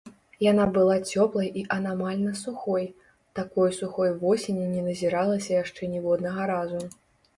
[0.51, 2.87] Яна была цёплай і анамальна сухой,
[3.41, 6.81] такой сухой восені не назіралася яшчэ ніводнага разу.